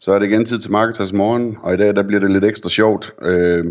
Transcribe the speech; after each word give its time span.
Så 0.00 0.12
er 0.12 0.18
det 0.18 0.26
igen 0.26 0.44
tid 0.44 0.58
til 0.58 0.72
Marketers 0.72 1.12
Morgen, 1.12 1.56
og 1.62 1.74
i 1.74 1.76
dag 1.76 1.96
der 1.96 2.02
bliver 2.02 2.20
det 2.20 2.30
lidt 2.30 2.44
ekstra 2.44 2.70
sjovt, 2.70 3.14
øh, 3.22 3.64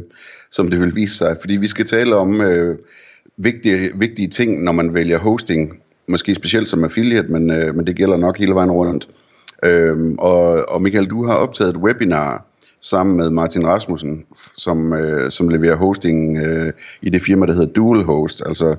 som 0.51 0.67
det 0.67 0.81
vil 0.81 0.95
vise 0.95 1.17
sig, 1.17 1.37
fordi 1.39 1.55
vi 1.55 1.67
skal 1.67 1.85
tale 1.85 2.15
om 2.15 2.41
øh, 2.41 2.77
vigtige, 3.37 3.91
vigtige 3.95 4.27
ting, 4.27 4.63
når 4.63 4.71
man 4.71 4.93
vælger 4.93 5.19
hosting, 5.19 5.79
måske 6.07 6.35
specielt 6.35 6.67
som 6.67 6.83
affiliate, 6.83 7.27
men, 7.27 7.51
øh, 7.51 7.75
men 7.75 7.87
det 7.87 7.95
gælder 7.95 8.17
nok 8.17 8.37
hele 8.37 8.53
vejen 8.53 8.71
rundt. 8.71 9.07
Øh, 9.63 10.15
og, 10.19 10.69
og 10.69 10.81
Michael, 10.81 11.09
du 11.09 11.25
har 11.25 11.33
optaget 11.33 11.69
et 11.69 11.77
webinar 11.77 12.45
sammen 12.81 13.17
med 13.17 13.29
Martin 13.29 13.67
Rasmussen, 13.67 14.25
som, 14.57 14.93
øh, 14.93 15.31
som 15.31 15.49
leverer 15.49 15.75
hosting 15.75 16.37
øh, 16.37 16.73
i 17.01 17.09
det 17.09 17.21
firma, 17.21 17.45
der 17.45 17.53
hedder 17.53 17.73
Dual 17.73 18.03
Host, 18.03 18.43
altså 18.45 18.75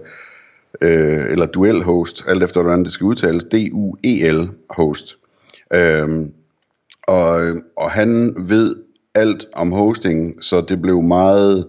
øh, 0.80 1.25
eller 1.30 1.47
Duel 1.47 1.83
Host, 1.83 2.25
alt 2.28 2.42
efter 2.42 2.62
hvordan 2.62 2.84
det 2.84 2.92
skal 2.92 3.05
udtales, 3.05 3.45
D-U-E-L 3.45 4.48
Host. 4.70 5.17
Øh, 5.75 6.09
og, 7.09 7.57
og 7.77 7.91
han 7.91 8.35
ved 8.39 8.77
alt 9.15 9.47
om 9.53 9.73
hosting, 9.73 10.45
så 10.45 10.61
det 10.69 10.83
blev 10.83 11.03
meget, 11.03 11.67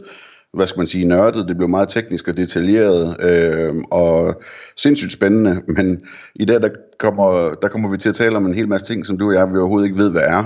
hvad 0.53 0.67
skal 0.67 0.79
man 0.79 0.87
sige, 0.87 1.05
nørdet, 1.05 1.47
det 1.47 1.57
blev 1.57 1.69
meget 1.69 1.89
teknisk 1.89 2.27
og 2.27 2.37
detaljeret, 2.37 3.17
øh, 3.19 3.73
og 3.91 4.41
sindssygt 4.77 5.11
spændende, 5.11 5.61
men 5.67 6.01
i 6.35 6.45
dag, 6.45 6.61
der 6.61 6.69
kommer, 6.99 7.53
der 7.61 7.67
kommer 7.67 7.89
vi 7.89 7.97
til 7.97 8.09
at 8.09 8.15
tale 8.15 8.37
om 8.37 8.45
en 8.45 8.53
hel 8.53 8.67
masse 8.67 8.87
ting, 8.87 9.05
som 9.05 9.17
du 9.17 9.27
og 9.27 9.33
jeg 9.33 9.53
vi 9.53 9.57
overhovedet 9.57 9.87
ikke 9.87 9.99
ved, 9.99 10.09
hvad 10.09 10.21
er, 10.21 10.43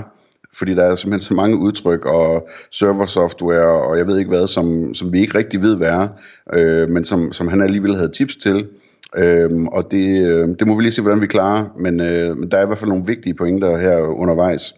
fordi 0.54 0.74
der 0.74 0.84
er 0.84 0.94
simpelthen 0.94 1.28
så 1.28 1.34
mange 1.34 1.56
udtryk 1.56 2.06
og 2.06 2.48
serversoftware, 2.70 3.88
og 3.88 3.98
jeg 3.98 4.06
ved 4.06 4.18
ikke 4.18 4.28
hvad, 4.28 4.46
som, 4.46 4.94
som 4.94 5.12
vi 5.12 5.20
ikke 5.20 5.38
rigtig 5.38 5.62
ved, 5.62 5.76
hvad 5.76 5.88
er, 5.88 6.08
øh, 6.52 6.88
men 6.88 7.04
som, 7.04 7.32
som 7.32 7.48
han 7.48 7.62
alligevel 7.62 7.96
havde 7.96 8.12
tips 8.12 8.36
til, 8.36 8.68
Øhm, 9.16 9.68
og 9.68 9.90
det, 9.90 10.26
øh, 10.26 10.48
det 10.58 10.66
må 10.66 10.76
vi 10.76 10.82
lige 10.82 10.92
se, 10.92 11.02
hvordan 11.02 11.20
vi 11.20 11.26
klarer, 11.26 11.64
men, 11.78 12.00
øh, 12.00 12.36
men 12.36 12.50
der 12.50 12.58
er 12.58 12.62
i 12.62 12.66
hvert 12.66 12.78
fald 12.78 12.88
nogle 12.88 13.06
vigtige 13.06 13.34
pointer 13.34 13.78
her 13.78 13.98
undervejs. 13.98 14.74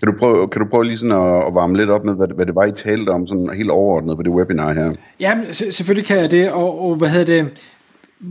Kan 0.00 0.12
du 0.12 0.18
prøve, 0.18 0.48
kan 0.48 0.62
du 0.62 0.68
prøve 0.70 0.84
lige 0.84 0.98
sådan 0.98 1.16
at, 1.16 1.46
at 1.46 1.54
varme 1.54 1.76
lidt 1.76 1.90
op 1.90 2.04
med, 2.04 2.14
hvad, 2.14 2.26
hvad 2.36 2.46
det 2.46 2.54
var, 2.54 2.64
I 2.64 2.72
talte 2.72 3.10
om 3.10 3.26
sådan 3.26 3.50
helt 3.56 3.70
overordnet 3.70 4.16
på 4.16 4.22
det 4.22 4.32
webinar 4.32 4.72
her? 4.72 4.92
Ja, 5.20 5.38
selvfølgelig 5.52 6.06
kan 6.06 6.18
jeg 6.18 6.30
det, 6.30 6.50
og, 6.50 6.82
og 6.82 6.96
hvad 6.96 7.08
hedder 7.08 7.42
det, 7.42 7.50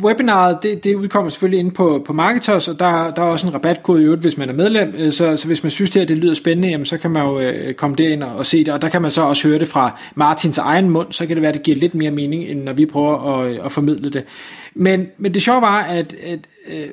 webinaret, 0.04 0.58
det, 0.64 0.84
det 0.84 0.96
udkommer 0.96 1.30
selvfølgelig 1.30 1.60
inde 1.60 1.72
på, 1.72 2.04
på 2.06 2.14
Marketers, 2.14 2.68
og 2.68 2.80
der, 2.80 3.12
der 3.12 3.22
er 3.22 3.26
også 3.26 3.48
en 3.48 3.54
rabatkode 3.54 4.02
i 4.02 4.06
øvrigt, 4.06 4.22
hvis 4.22 4.38
man 4.38 4.50
er 4.50 4.54
medlem, 4.54 4.94
øh, 4.98 5.12
så, 5.12 5.38
så 5.38 5.48
hvis 5.48 5.64
man 5.64 5.72
synes 5.72 5.90
det 5.90 6.02
her, 6.02 6.08
det 6.08 6.18
lyder 6.18 6.34
spændende, 6.34 6.70
jamen, 6.70 6.86
så 6.86 6.98
kan 6.98 7.12
man 7.12 7.26
jo 7.26 7.40
øh, 7.40 7.74
komme 7.74 7.96
derind 7.96 8.24
og, 8.24 8.36
og 8.36 8.46
se 8.46 8.66
det, 8.66 8.74
og 8.74 8.82
der 8.82 8.90
kan 8.90 9.02
man 9.02 9.12
så 9.12 9.22
også 9.22 9.48
høre 9.48 9.60
det 9.60 9.68
fra 9.68 10.00
Martins 10.16 10.58
egen 10.58 10.90
mund, 10.90 11.08
så 11.12 11.26
kan 11.26 11.36
det 11.36 11.42
være, 11.42 11.54
det 11.54 11.64
giver 11.64 11.78
lidt 11.78 11.96
mere 11.96 12.12
mening, 12.12 12.44
end 12.44 12.64
når 12.64 12.74
vi 12.74 12.86
prøver 12.86 13.40
at, 13.40 13.52
øh, 13.52 13.66
at 13.66 13.72
formidle 13.72 14.10
det. 14.10 14.24
Men, 14.74 15.08
men 15.18 15.34
det 15.34 15.42
sjove 15.42 15.62
var, 15.62 15.82
at, 15.82 16.16
at 16.24 16.40
øh, 16.68 16.88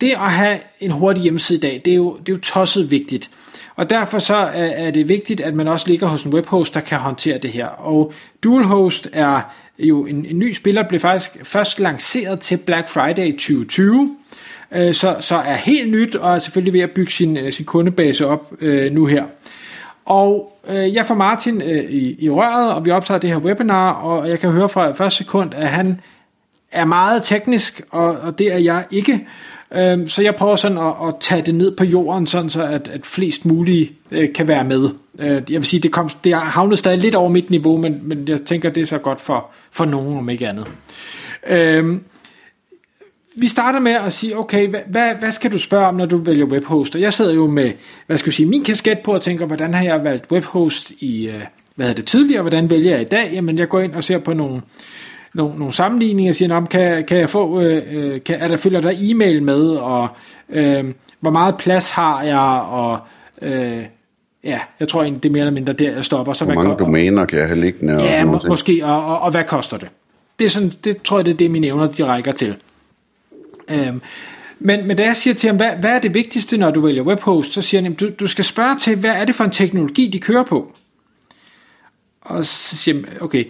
det 0.00 0.10
at 0.10 0.18
have 0.18 0.58
en 0.80 0.90
hurtig 0.90 1.22
hjemmeside 1.22 1.58
i 1.58 1.60
dag, 1.60 1.82
det 1.84 1.90
er 1.90 1.96
jo, 1.96 2.16
det 2.16 2.28
er 2.28 2.36
jo 2.36 2.40
tosset 2.40 2.90
vigtigt. 2.90 3.30
Og 3.78 3.90
derfor 3.90 4.18
så 4.18 4.36
øh, 4.36 4.70
er, 4.74 4.90
det 4.90 5.08
vigtigt, 5.08 5.40
at 5.40 5.54
man 5.54 5.68
også 5.68 5.88
ligger 5.88 6.06
hos 6.06 6.24
en 6.24 6.34
webhost, 6.34 6.74
der 6.74 6.80
kan 6.80 6.98
håndtere 6.98 7.38
det 7.38 7.50
her. 7.50 7.66
Og 7.66 8.12
DualHost 8.42 9.08
er 9.12 9.40
jo 9.78 10.06
en, 10.06 10.26
en 10.26 10.38
ny 10.38 10.52
spiller, 10.52 10.82
blev 10.88 11.00
faktisk 11.00 11.36
først 11.42 11.80
lanceret 11.80 12.40
til 12.40 12.56
Black 12.56 12.88
Friday 12.88 13.32
2020, 13.32 14.16
øh, 14.72 14.94
så, 14.94 15.16
så 15.20 15.34
er 15.34 15.54
helt 15.54 15.90
nyt 15.90 16.14
og 16.14 16.34
er 16.34 16.38
selvfølgelig 16.38 16.72
ved 16.72 16.80
at 16.80 16.90
bygge 16.90 17.12
sin, 17.12 17.36
øh, 17.36 17.52
sin 17.52 17.64
kundebase 17.64 18.26
op 18.26 18.52
øh, 18.60 18.92
nu 18.92 19.06
her. 19.06 19.24
Og 20.04 20.58
øh, 20.68 20.94
jeg 20.94 21.06
får 21.06 21.14
Martin 21.14 21.62
øh, 21.62 21.84
i, 21.90 22.24
i 22.24 22.30
røret, 22.30 22.72
og 22.72 22.84
vi 22.84 22.90
optager 22.90 23.20
det 23.20 23.30
her 23.30 23.38
webinar, 23.38 23.92
og 23.92 24.28
jeg 24.28 24.38
kan 24.38 24.50
høre 24.50 24.68
fra 24.68 24.92
første 24.92 25.18
sekund, 25.18 25.54
at 25.54 25.68
han 25.68 26.00
er 26.72 26.84
meget 26.84 27.22
teknisk, 27.22 27.82
og, 27.90 28.06
og 28.06 28.38
det 28.38 28.52
er 28.52 28.58
jeg 28.58 28.84
ikke. 28.90 29.26
Øhm, 29.74 30.08
så 30.08 30.22
jeg 30.22 30.36
prøver 30.36 30.56
sådan 30.56 30.78
at, 30.78 30.94
at 31.08 31.14
tage 31.20 31.42
det 31.42 31.54
ned 31.54 31.76
på 31.76 31.84
jorden, 31.84 32.26
sådan 32.26 32.50
så 32.50 32.62
at, 32.62 32.88
at 32.88 33.06
flest 33.06 33.44
mulige 33.44 33.92
øh, 34.10 34.32
kan 34.32 34.48
være 34.48 34.64
med. 34.64 34.90
Øh, 35.18 35.30
jeg 35.30 35.60
vil 35.60 35.64
sige, 35.64 35.80
det, 35.80 35.92
kom, 35.92 36.10
det 36.24 36.34
har 36.34 36.40
havnet 36.40 36.78
stadig 36.78 36.98
lidt 36.98 37.14
over 37.14 37.28
mit 37.28 37.50
niveau, 37.50 37.76
men, 37.76 38.00
men 38.02 38.28
jeg 38.28 38.42
tænker, 38.42 38.70
det 38.70 38.80
er 38.80 38.86
så 38.86 38.98
godt 38.98 39.20
for, 39.20 39.46
for 39.70 39.84
nogen, 39.84 40.18
om 40.18 40.28
ikke 40.28 40.48
andet. 40.48 40.66
Øhm, 41.46 42.00
vi 43.36 43.48
starter 43.48 43.80
med 43.80 43.92
at 43.92 44.12
sige, 44.12 44.38
okay, 44.38 44.68
hvad, 44.68 44.80
hvad, 44.86 45.14
hvad 45.14 45.32
skal 45.32 45.52
du 45.52 45.58
spørge 45.58 45.86
om, 45.86 45.94
når 45.94 46.06
du 46.06 46.16
vælger 46.16 46.44
webhoster? 46.44 46.98
Jeg 46.98 47.14
sidder 47.14 47.34
jo 47.34 47.46
med, 47.46 47.72
hvad 48.06 48.18
skal 48.18 48.28
jeg 48.28 48.34
sige, 48.34 48.46
min 48.46 48.64
kasket 48.64 48.98
på 48.98 49.12
og 49.12 49.22
tænker, 49.22 49.46
hvordan 49.46 49.74
har 49.74 49.84
jeg 49.84 50.04
valgt 50.04 50.30
webhost 50.30 50.90
i, 50.90 51.28
øh, 51.28 51.42
hvad 51.74 51.86
hedder 51.86 52.00
det 52.00 52.06
tidligere, 52.06 52.42
hvordan 52.42 52.70
vælger 52.70 52.90
jeg 52.90 53.00
i 53.00 53.04
dag? 53.04 53.30
Jamen, 53.32 53.58
jeg 53.58 53.68
går 53.68 53.80
ind 53.80 53.94
og 53.94 54.04
ser 54.04 54.18
på 54.18 54.32
nogle, 54.32 54.62
nogle, 55.34 55.58
nogle 55.58 55.72
sammenligninger 55.72 56.32
og 56.32 56.36
siger, 56.36 56.64
kan, 56.64 57.04
kan 57.04 57.16
jeg 57.16 57.30
få, 57.30 57.60
øh, 57.60 57.82
øh, 57.92 58.20
kan, 58.22 58.40
er 58.40 58.48
der, 58.48 58.56
følger 58.56 58.80
der 58.80 58.92
e-mail 59.00 59.42
med, 59.42 59.68
og 59.68 60.08
øh, 60.50 60.84
hvor 61.20 61.30
meget 61.30 61.56
plads 61.56 61.90
har 61.90 62.22
jeg, 62.22 62.62
og 62.70 62.98
øh, 63.42 63.84
ja, 64.44 64.60
jeg 64.80 64.88
tror 64.88 65.02
egentlig, 65.02 65.22
det 65.22 65.28
er 65.28 65.32
mere 65.32 65.40
eller 65.40 65.52
mindre 65.52 65.72
der, 65.72 65.92
jeg 65.92 66.04
stopper. 66.04 66.32
Så 66.32 66.44
hvor 66.44 66.54
mange 66.54 66.76
domæner 66.76 67.24
kan 67.24 67.38
jeg 67.38 67.46
have 67.46 67.60
liggende? 67.60 68.02
Ja, 68.02 68.24
må, 68.24 68.40
måske, 68.48 68.80
og, 68.84 69.04
og, 69.06 69.20
og 69.20 69.30
hvad 69.30 69.44
koster 69.44 69.76
det? 69.76 69.88
Det, 70.38 70.44
er 70.44 70.48
sådan, 70.48 70.72
det 70.84 71.02
tror 71.02 71.18
jeg, 71.18 71.26
det 71.26 71.32
er 71.32 71.36
det, 71.36 71.50
mine 71.50 71.66
evner, 71.66 71.86
de 71.86 72.04
rækker 72.04 72.32
til. 72.32 72.56
Øh, 73.70 73.94
men, 74.60 74.86
men 74.86 74.96
da 74.96 75.04
jeg 75.04 75.16
siger 75.16 75.34
til 75.34 75.48
ham, 75.48 75.56
hvad, 75.56 75.70
hvad 75.80 75.90
er 75.90 75.98
det 75.98 76.14
vigtigste, 76.14 76.56
når 76.56 76.70
du 76.70 76.80
vælger 76.80 77.02
webhost, 77.02 77.52
så 77.52 77.62
siger 77.62 77.82
han, 77.82 77.94
du, 77.94 78.10
du 78.20 78.26
skal 78.26 78.44
spørge 78.44 78.76
til, 78.76 78.96
hvad 78.96 79.10
er 79.10 79.24
det 79.24 79.34
for 79.34 79.44
en 79.44 79.50
teknologi, 79.50 80.10
de 80.12 80.18
kører 80.18 80.44
på? 80.44 80.72
Og 82.28 82.44
så 82.44 82.76
siger 82.76 83.02
okay, 83.20 83.44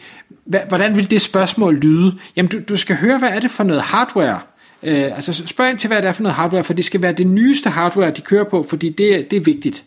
hvordan 0.68 0.96
vil 0.96 1.10
det 1.10 1.22
spørgsmål 1.22 1.74
lyde? 1.74 2.18
Jamen, 2.36 2.50
du, 2.50 2.58
du 2.68 2.76
skal 2.76 2.96
høre, 2.96 3.18
hvad 3.18 3.28
er 3.28 3.40
det 3.40 3.50
for 3.50 3.64
noget 3.64 3.82
hardware? 3.82 4.40
Øh, 4.82 5.16
altså, 5.16 5.46
spørg 5.46 5.70
ind 5.70 5.78
til, 5.78 5.88
hvad 5.88 6.02
det 6.02 6.08
er 6.08 6.12
for 6.12 6.22
noget 6.22 6.36
hardware, 6.36 6.64
for 6.64 6.72
det 6.72 6.84
skal 6.84 7.02
være 7.02 7.12
det 7.12 7.26
nyeste 7.26 7.70
hardware, 7.70 8.10
de 8.10 8.20
kører 8.20 8.44
på, 8.44 8.62
fordi 8.62 8.88
det, 8.88 9.30
det 9.30 9.36
er 9.36 9.40
vigtigt. 9.40 9.84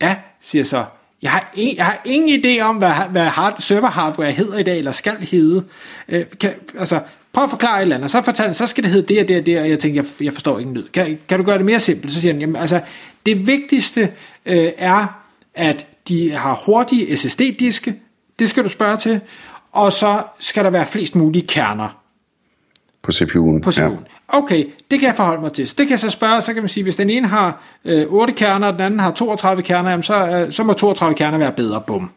Ja, 0.00 0.16
siger 0.40 0.64
så. 0.64 0.84
Jeg 1.22 1.30
har, 1.30 1.52
en, 1.54 1.76
jeg 1.76 1.84
har 1.84 2.00
ingen 2.04 2.44
idé 2.44 2.60
om, 2.60 2.76
hvad, 2.76 2.92
hvad 3.10 3.24
hard, 3.24 3.54
server 3.58 3.88
hardware 3.88 4.32
hedder 4.32 4.58
i 4.58 4.62
dag, 4.62 4.78
eller 4.78 4.92
skal 4.92 5.16
hedde. 5.16 5.64
Øh, 6.08 6.24
kan, 6.40 6.54
altså, 6.78 7.00
prøv 7.32 7.44
at 7.44 7.50
forklare 7.50 7.78
et 7.78 7.82
eller 7.82 7.96
andet. 7.96 8.10
Så 8.10 8.22
fortæl, 8.22 8.54
så 8.54 8.66
skal 8.66 8.84
det 8.84 8.92
hedde 8.92 9.14
det 9.14 9.22
og 9.22 9.28
det 9.28 9.38
og 9.38 9.46
det, 9.46 9.60
og 9.60 9.70
jeg 9.70 9.78
tænker, 9.78 10.02
jeg, 10.02 10.24
jeg 10.24 10.32
forstår 10.32 10.58
ikke 10.58 10.72
lyd. 10.72 10.88
Kan, 10.88 11.18
kan 11.28 11.38
du 11.38 11.44
gøre 11.44 11.58
det 11.58 11.66
mere 11.66 11.80
simpelt? 11.80 12.12
Så 12.12 12.20
siger 12.20 12.32
han, 12.32 12.40
jamen, 12.40 12.56
altså, 12.56 12.80
det 13.26 13.46
vigtigste 13.46 14.12
øh, 14.46 14.68
er, 14.78 15.24
at 15.54 15.86
de 16.08 16.30
har 16.30 16.62
hurtige 16.66 17.16
SSD-diske, 17.16 17.94
det 18.38 18.48
skal 18.50 18.64
du 18.64 18.68
spørge 18.68 18.96
til, 18.96 19.20
og 19.72 19.92
så 19.92 20.22
skal 20.38 20.64
der 20.64 20.70
være 20.70 20.86
flest 20.86 21.14
mulige 21.14 21.46
kerner. 21.46 22.00
På 23.02 23.12
CPU'en. 23.12 23.60
På 23.62 23.70
CPU'en. 23.70 23.80
Ja. 23.80 24.38
Okay, 24.38 24.64
det 24.90 25.00
kan 25.00 25.06
jeg 25.06 25.14
forholde 25.14 25.40
mig 25.40 25.52
til. 25.52 25.66
Så 25.68 25.74
det 25.78 25.86
kan 25.86 25.90
jeg 25.90 26.00
så 26.00 26.10
spørge, 26.10 26.42
så 26.42 26.52
kan 26.52 26.62
man 26.62 26.68
sige, 26.68 26.84
hvis 26.84 26.96
den 26.96 27.10
ene 27.10 27.28
har 27.28 27.62
øh, 27.84 28.06
8 28.08 28.32
kerner, 28.32 28.66
og 28.66 28.72
den 28.72 28.82
anden 28.82 29.00
har 29.00 29.10
32 29.10 29.62
kerner, 29.62 29.90
jamen 29.90 30.02
så, 30.02 30.28
øh, 30.28 30.52
så 30.52 30.62
må 30.62 30.72
32 30.72 31.16
kerner 31.16 31.38
være 31.38 31.52
bedre. 31.52 31.80
Bum. 31.80 32.10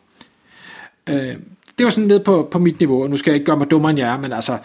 Øh, 1.09 1.36
det 1.78 1.84
var 1.84 1.90
sådan 1.90 2.08
ned 2.08 2.20
på, 2.20 2.47
på 2.52 2.59
mit 2.59 2.80
niveau, 2.80 3.03
og 3.03 3.09
nu 3.09 3.18
skal 3.18 3.31
jeg 3.31 3.36
ikke 3.36 3.46
gøre 3.46 3.58
mig 3.58 3.72
dummere 3.72 3.90
end 3.90 4.00
jer, 4.00 4.18
men 4.18 4.34
altså, 4.34 4.58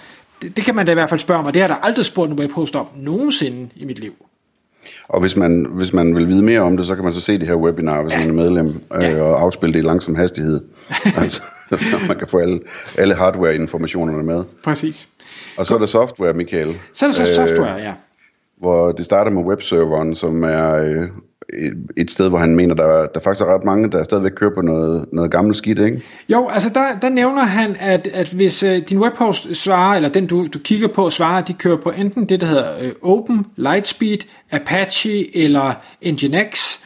det, 0.43 0.56
det 0.56 0.65
kan 0.65 0.75
man 0.75 0.87
da 0.87 0.93
i 0.93 0.94
hvert 0.94 1.09
fald 1.09 1.21
spørge 1.21 1.43
mig. 1.43 1.55
Det 1.55 1.62
har 1.62 1.69
der 1.69 1.75
aldrig 1.75 2.06
spurgt 2.06 2.31
en 2.31 2.38
webhost 2.38 2.77
om 2.77 2.87
nogensinde 2.97 3.69
i 3.77 3.84
mit 3.84 3.99
liv. 3.99 4.27
Og 5.08 5.20
hvis 5.20 5.36
man, 5.36 5.66
hvis 5.70 5.92
man 5.92 6.14
vil 6.14 6.28
vide 6.28 6.42
mere 6.42 6.60
om 6.60 6.76
det, 6.76 6.86
så 6.86 6.94
kan 6.94 7.04
man 7.04 7.12
så 7.12 7.20
se 7.20 7.38
det 7.38 7.48
her 7.48 7.54
webinar, 7.54 8.03
hvis 8.03 8.12
ja. 8.12 8.19
man 8.19 8.28
er 8.28 8.32
medlem, 8.32 8.80
øh, 8.94 9.03
ja. 9.03 9.22
og 9.22 9.41
afspille 9.41 9.72
det 9.72 9.78
i 9.78 9.82
langsom 9.82 10.14
hastighed. 10.14 10.60
altså, 11.22 11.42
så 11.70 11.97
man 12.08 12.19
kan 12.19 12.28
få 12.28 12.38
alle, 12.38 12.60
alle 12.98 13.14
hardware-informationerne 13.14 14.22
med. 14.22 14.44
Præcis. 14.64 15.08
Og 15.58 15.67
så 15.67 15.75
er 15.75 15.78
der 15.78 15.87
software, 15.87 16.32
Michael. 16.32 16.78
Så 16.93 17.06
er 17.06 17.11
der 17.11 17.14
så 17.14 17.22
øh, 17.22 17.49
software, 17.49 17.76
ja. 17.76 17.93
Hvor 18.58 18.93
det 18.93 19.05
starter 19.05 19.31
med 19.31 19.43
webserveren, 19.43 20.14
som 20.14 20.44
er 20.44 20.75
øh, 20.75 21.08
et 21.97 22.11
sted, 22.11 22.29
hvor 22.29 22.39
han 22.39 22.56
mener, 22.56 22.75
der, 22.75 23.06
der 23.06 23.21
faktisk 23.21 23.43
er 23.43 23.55
ret 23.55 23.65
mange, 23.65 23.91
der 23.91 24.05
stadigvæk 24.05 24.33
kører 24.37 24.55
på 24.55 24.61
noget, 24.61 25.06
noget 25.12 25.31
gammelt 25.31 25.56
skidt, 25.56 25.79
ikke? 25.79 26.03
Jo, 26.29 26.49
altså 26.49 26.69
der, 26.69 26.99
der 27.03 27.09
nævner 27.09 27.43
han, 27.43 27.77
at, 27.81 28.06
at 28.06 28.29
hvis 28.29 28.62
øh, 28.62 28.79
din 28.79 28.99
webhost 28.99 29.56
svarer, 29.56 29.97
eller 29.97 30.09
den 30.09 30.27
du, 30.27 30.47
du 30.47 30.59
kigger 30.59 30.89
på 30.89 31.11
svarer, 31.11 31.43
de 31.43 31.53
kører 31.53 31.77
på 31.77 31.91
enten 31.91 32.29
det, 32.29 32.41
der 32.41 32.47
hedder 32.47 32.79
øh, 32.81 32.93
Open, 33.03 33.47
Lightspeed, 33.56 34.19
Apache 34.50 35.37
eller 35.37 35.73
Nginx, 36.06 36.79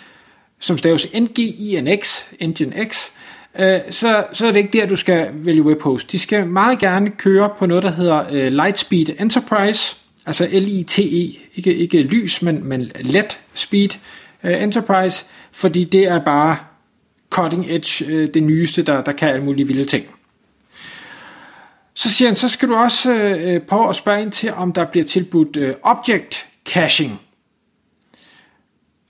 som 0.58 0.79
staves 0.79 1.06
N-G-I-N-X, 1.14 2.23
Nginx, 2.41 3.11
øh, 3.58 3.79
så, 3.91 4.25
så 4.32 4.47
er 4.47 4.53
det 4.53 4.56
ikke 4.56 4.79
der, 4.79 4.87
du 4.87 4.97
skal 4.97 5.29
vælge 5.32 5.62
webhost. 5.62 6.12
De 6.12 6.19
skal 6.19 6.47
meget 6.47 6.79
gerne 6.79 7.11
køre 7.11 7.50
på 7.58 7.67
noget, 7.67 7.82
der 7.82 7.91
hedder 7.91 8.25
øh, 8.32 8.53
Lightspeed 8.53 9.06
Enterprise, 9.20 9.97
altså 10.26 10.49
L-I-T-E, 10.53 11.38
ikke, 11.56 11.75
ikke 11.75 12.03
lys, 12.03 12.43
men, 12.43 12.69
men 12.69 12.91
let 13.00 13.41
speed, 13.55 13.88
Øh, 14.46 14.62
Enterprise, 14.62 15.25
fordi 15.52 15.84
det 15.84 16.08
er 16.08 16.19
bare 16.19 16.56
cutting 17.31 17.66
edge, 17.69 18.06
øh, 18.06 18.28
det 18.34 18.43
nyeste, 18.43 18.82
der, 18.82 19.02
der 19.02 19.12
kan 19.12 19.28
alle 19.28 19.44
mulige 19.44 19.66
vilde 19.66 19.84
ting. 19.84 20.04
Så 21.94 22.10
siger 22.10 22.28
han, 22.28 22.37
så 22.37 22.48
skal 22.48 22.69
du 22.69 22.75
også 22.75 23.12
øh, 23.12 23.54
øh 23.54 23.60
prøve 23.60 23.88
at 23.88 23.96
spørge 23.96 24.22
ind 24.22 24.32
til, 24.32 24.52
om 24.52 24.72
der 24.72 24.84
bliver 24.84 25.04
tilbudt 25.04 25.56
øh, 25.56 25.75
object 25.82 26.46
caching. 26.66 27.20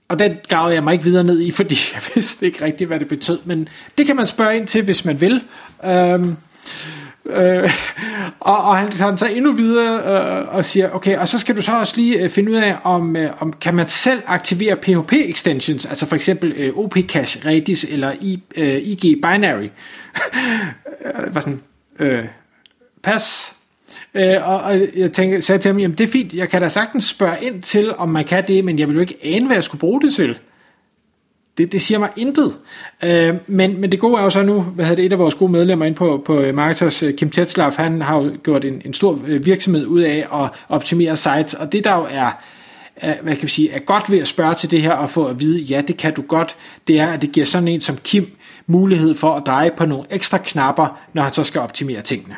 Og 0.09 0.19
den 0.19 0.39
gravede 0.49 0.75
jeg 0.75 0.85
mig 0.85 0.93
ikke 0.93 1.05
videre 1.05 1.25
ned 1.25 1.41
i, 1.41 1.51
fordi 1.61 1.79
jeg 1.95 2.03
vidste 2.15 2.47
ikke 2.47 2.65
rigtigt, 2.65 2.89
hvad 2.89 3.01
det 3.01 3.09
betød. 3.09 3.39
Men 3.45 3.69
det 3.99 4.07
kan 4.07 4.17
man 4.17 4.27
spørge 4.27 4.57
ind 4.57 4.67
til, 4.67 4.85
hvis 4.85 5.05
man 5.05 5.21
vil. 5.21 5.45
Øhm, 5.85 6.37
øh, 7.31 7.71
og, 8.41 8.65
og 8.65 8.77
han 8.77 8.93
tager 8.93 9.17
så 9.17 9.27
endnu 9.27 9.53
videre 9.53 9.97
øh, 9.97 10.55
og 10.55 10.65
siger, 10.65 10.91
okay, 10.91 11.19
og 11.19 11.29
så 11.29 11.39
skal 11.39 11.57
du 11.57 11.63
så 11.63 11.79
også 11.81 11.97
lige 11.97 12.23
øh, 12.23 12.31
finde 12.31 12.53
ud 12.53 12.57
af, 12.57 12.77
om, 12.83 13.17
øh, 13.17 13.31
om 13.39 13.53
kan 13.53 13.75
man 13.75 13.89
selv 13.89 14.23
aktivere 14.27 14.77
PHP 14.77 15.13
extensions, 15.13 15.87
altså 15.87 16.07
for 16.07 16.17
eksempel 16.17 16.53
øh, 16.57 16.73
OP-cache, 16.77 17.47
Redis 17.47 17.85
eller 17.85 18.13
I, 18.21 18.43
øh, 18.57 18.75
IG 18.75 19.01
Binary. 19.23 19.69
var 21.35 21.41
sådan, 21.41 21.61
øh, 21.99 22.25
pas, 23.03 23.57
Øh, 24.17 24.49
og, 24.49 24.61
og 24.61 24.81
jeg 24.97 25.13
tænkte, 25.13 25.43
sagde 25.43 25.59
til 25.59 25.69
ham, 25.69 25.79
jamen 25.79 25.99
det 25.99 26.05
er 26.05 26.13
fint, 26.13 26.33
jeg 26.33 26.49
kan 26.49 26.63
da 26.63 26.69
sagtens 26.69 27.05
spørge 27.05 27.37
ind 27.43 27.63
til, 27.63 27.95
om 27.97 28.09
man 28.09 28.25
kan 28.25 28.45
det, 28.49 28.65
men 28.65 28.79
jeg 28.79 28.89
vil 28.89 28.95
jo 28.95 29.01
ikke 29.01 29.19
ane, 29.23 29.47
hvad 29.47 29.57
jeg 29.57 29.65
skulle 29.65 29.81
bruge 29.81 30.01
det 30.01 30.15
til. 30.15 30.39
Det, 31.59 31.73
det 31.73 31.83
siger 31.83 31.99
mig 31.99 32.11
intet. 32.17 32.59
Øh, 33.05 33.35
men, 33.47 33.81
men 33.81 33.93
det 33.93 34.01
gode 34.01 34.19
er 34.19 34.23
jo 34.23 34.31
så 34.31 34.43
nu, 34.43 34.61
hvad 34.61 34.85
havde 34.85 34.97
det 34.97 35.05
et 35.05 35.13
af 35.13 35.19
vores 35.19 35.35
gode 35.35 35.53
medlemmer 35.53 35.85
ind 35.85 35.95
på, 35.95 36.23
på 36.25 36.45
Marketers, 36.55 37.03
øh, 37.03 37.15
Kim 37.15 37.31
Tetzlaff, 37.31 37.77
han 37.77 38.03
har 38.03 38.23
jo 38.23 38.33
gjort 38.43 38.65
en, 38.65 38.83
en 38.85 38.95
stor 38.95 39.21
øh, 39.27 39.47
virksomhed 39.47 39.87
ud 39.87 40.01
af 40.01 40.27
at 40.33 40.51
optimere 40.69 41.17
sites, 41.17 41.55
og 41.55 41.73
det 41.73 41.85
der 41.85 41.97
jo 41.97 42.07
er, 42.11 42.31
er, 42.97 43.15
hvad 43.23 43.37
kan 43.37 43.43
vi 43.43 43.49
sige, 43.49 43.71
er 43.71 43.79
godt 43.79 44.11
ved 44.11 44.19
at 44.19 44.29
spørge 44.29 44.55
til 44.55 44.71
det 44.71 44.83
her 44.83 44.93
og 44.93 45.11
få 45.11 45.27
at 45.27 45.41
vide, 45.41 45.61
ja, 45.61 45.83
det 45.89 45.97
kan 45.97 46.15
du 46.15 46.23
godt, 46.23 46.57
det 46.89 47.01
er, 47.01 47.07
at 47.07 47.23
det 47.23 47.33
giver 47.33 47.47
sådan 47.47 47.69
en 47.69 47.81
som 47.81 47.97
Kim 48.05 48.27
mulighed 48.67 49.15
for 49.15 49.33
at 49.33 49.43
dreje 49.47 49.71
på 49.77 49.87
nogle 49.87 50.05
ekstra 50.11 50.39
knapper, 50.39 51.01
når 51.13 51.23
han 51.23 51.33
så 51.33 51.45
skal 51.45 51.61
optimere 51.61 52.03
tingene 52.03 52.35